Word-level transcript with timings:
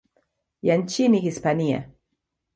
ya 0.61 0.77
nchini 0.77 1.19
Hispania. 1.19 1.89